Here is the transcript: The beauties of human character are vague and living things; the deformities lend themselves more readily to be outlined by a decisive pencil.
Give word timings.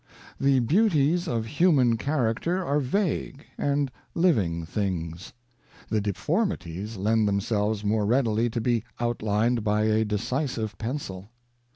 The 0.39 0.61
beauties 0.61 1.27
of 1.27 1.45
human 1.45 1.95
character 1.95 2.65
are 2.65 2.79
vague 2.79 3.45
and 3.55 3.91
living 4.15 4.65
things; 4.65 5.31
the 5.89 6.01
deformities 6.01 6.97
lend 6.97 7.27
themselves 7.27 7.83
more 7.83 8.07
readily 8.07 8.49
to 8.49 8.59
be 8.59 8.83
outlined 8.99 9.63
by 9.63 9.83
a 9.83 10.03
decisive 10.03 10.75
pencil. 10.79 11.29